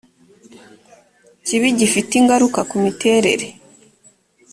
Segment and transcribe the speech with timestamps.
[1.45, 3.47] kibi gifite ingaruka ku miterere